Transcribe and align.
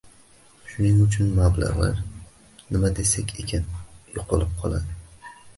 Shuning 0.69 1.01
uchun 1.05 1.27
mablag‘lar... 1.39 2.01
nima 2.73 2.91
desak 3.01 3.37
ekan... 3.45 3.71
yo‘qolib 4.17 4.57
qoladi. 4.65 5.33